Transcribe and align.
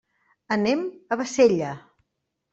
Anem 0.55 0.81
a 0.85 1.19
Bassella. 1.21 1.71